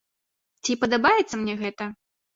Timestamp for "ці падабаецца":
0.63-1.35